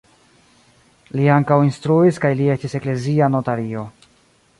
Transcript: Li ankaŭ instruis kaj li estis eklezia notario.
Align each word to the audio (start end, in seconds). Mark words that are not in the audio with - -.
Li 1.19 1.27
ankaŭ 1.33 1.57
instruis 1.65 2.19
kaj 2.23 2.31
li 2.39 2.47
estis 2.57 2.73
eklezia 2.79 3.29
notario. 3.35 3.85